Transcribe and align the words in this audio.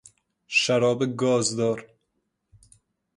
شراب 0.47 1.05
گازدار 1.15 1.87